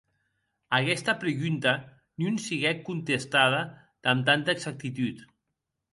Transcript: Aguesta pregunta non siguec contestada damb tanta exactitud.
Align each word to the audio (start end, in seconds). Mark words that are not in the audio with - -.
Aguesta 0.77 1.13
pregunta 1.23 1.71
non 2.21 2.33
siguec 2.45 2.77
contestada 2.89 3.61
damb 4.03 4.21
tanta 4.29 4.49
exactitud. 4.57 5.15